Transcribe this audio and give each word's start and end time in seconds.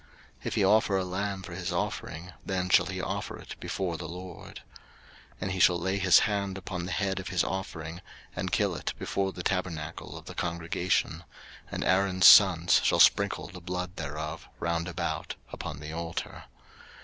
03:003:007 0.39 0.45
If 0.47 0.55
he 0.55 0.65
offer 0.65 0.97
a 0.97 1.05
lamb 1.05 1.43
for 1.43 1.53
his 1.53 1.71
offering, 1.71 2.33
then 2.43 2.69
shall 2.69 2.87
he 2.87 2.99
offer 2.99 3.37
it 3.37 3.55
before 3.59 3.97
the 3.97 4.07
LORD. 4.09 4.61
03:003:008 5.35 5.37
And 5.41 5.51
he 5.51 5.59
shall 5.59 5.77
lay 5.79 5.99
his 5.99 6.19
hand 6.21 6.57
upon 6.57 6.85
the 6.87 6.91
head 6.91 7.19
of 7.19 7.27
his 7.27 7.43
offering, 7.43 8.01
and 8.35 8.51
kill 8.51 8.73
it 8.73 8.95
before 8.97 9.31
the 9.31 9.43
tabernacle 9.43 10.17
of 10.17 10.25
the 10.25 10.33
congregation: 10.33 11.23
and 11.71 11.83
Aaron's 11.83 12.25
sons 12.25 12.81
shall 12.83 12.99
sprinkle 12.99 13.45
the 13.49 13.61
blood 13.61 13.95
thereof 13.97 14.47
round 14.59 14.87
about 14.87 15.35
upon 15.53 15.79
the 15.79 15.93
altar. 15.93 16.45